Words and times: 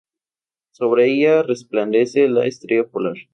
Sobre 0.71 1.13
ella 1.13 1.43
resplandece 1.43 2.27
la 2.27 2.47
estrella 2.47 2.87
polar. 2.87 3.13